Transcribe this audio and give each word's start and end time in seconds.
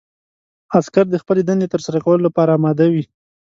عسکر 0.77 1.05
د 1.11 1.15
خپلې 1.23 1.41
دندې 1.49 1.67
ترسره 1.73 1.99
کولو 2.05 2.25
لپاره 2.27 2.51
اماده 2.57 2.85
وي. 2.93 3.03